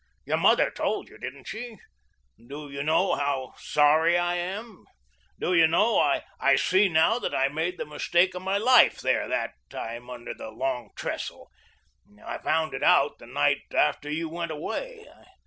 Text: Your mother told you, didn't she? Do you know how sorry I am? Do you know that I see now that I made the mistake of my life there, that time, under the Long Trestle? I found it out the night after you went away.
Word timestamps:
Your 0.25 0.37
mother 0.37 0.71
told 0.71 1.09
you, 1.09 1.19
didn't 1.19 1.43
she? 1.45 1.77
Do 2.43 2.71
you 2.71 2.81
know 2.81 3.13
how 3.13 3.53
sorry 3.59 4.17
I 4.17 4.33
am? 4.35 4.85
Do 5.39 5.53
you 5.53 5.67
know 5.67 6.01
that 6.03 6.23
I 6.39 6.55
see 6.55 6.89
now 6.89 7.19
that 7.19 7.35
I 7.35 7.49
made 7.49 7.77
the 7.77 7.85
mistake 7.85 8.33
of 8.33 8.41
my 8.41 8.57
life 8.57 8.99
there, 8.99 9.27
that 9.27 9.53
time, 9.69 10.09
under 10.09 10.33
the 10.33 10.49
Long 10.49 10.89
Trestle? 10.95 11.51
I 12.25 12.39
found 12.39 12.73
it 12.73 12.81
out 12.81 13.19
the 13.19 13.27
night 13.27 13.61
after 13.77 14.09
you 14.09 14.27
went 14.27 14.49
away. 14.49 15.05